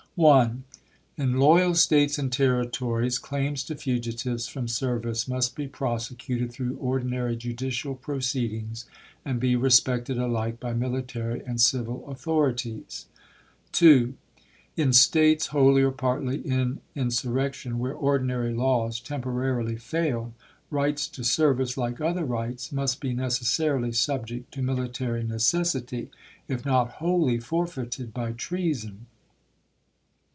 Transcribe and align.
1. 0.15 0.63
In 1.17 1.39
loyal 1.39 1.73
States 1.73 2.19
and 2.19 2.33
Territories 2.33 3.17
claims 3.17 3.63
to 3.63 3.75
fugitives 3.77 4.45
from 4.45 4.67
service 4.67 5.25
must 5.25 5.55
be 5.55 5.69
prosecuted 5.69 6.51
through 6.51 6.75
ordinary 6.79 7.37
judicial 7.37 7.95
proceedings 7.95 8.85
and 9.23 9.39
be 9.39 9.55
respected 9.55 10.17
alike 10.19 10.59
by 10.59 10.73
military 10.73 11.41
and 11.45 11.61
civil 11.61 12.05
authorities. 12.11 13.07
2. 13.71 14.13
In 14.75 14.91
States 14.91 15.47
wholly 15.47 15.81
or 15.81 15.91
partly 15.91 16.39
in 16.45 16.81
insurrection, 16.93 17.79
where 17.79 17.93
ordinary 17.93 18.53
laws 18.53 18.99
temporarily 18.99 19.77
fail, 19.77 20.33
rights 20.69 21.07
to 21.07 21.23
service, 21.23 21.77
like 21.77 22.01
other 22.01 22.25
rights, 22.25 22.73
must 22.73 22.99
be 22.99 23.13
necessarily 23.13 23.93
subject 23.93 24.53
to 24.53 24.61
military 24.61 25.23
necessity, 25.23 26.09
if 26.49 26.65
not 26.65 26.91
wholly 26.99 27.39
forfeited 27.39 28.13
by 28.13 28.33
treason. 28.33 29.05